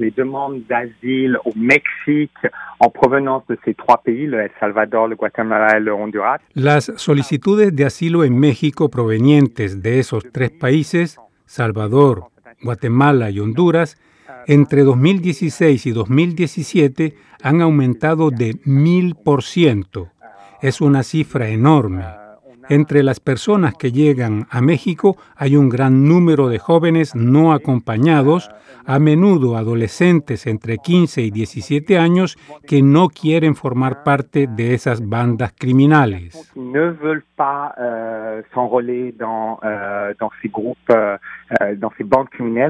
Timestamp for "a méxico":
24.48-25.16